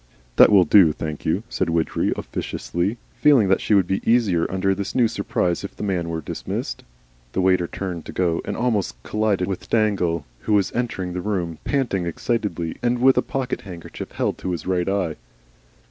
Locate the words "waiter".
7.41-7.67